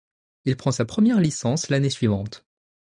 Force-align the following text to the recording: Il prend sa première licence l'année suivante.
Il 0.45 0.57
prend 0.57 0.71
sa 0.71 0.83
première 0.83 1.19
licence 1.19 1.69
l'année 1.69 1.91
suivante. 1.91 2.43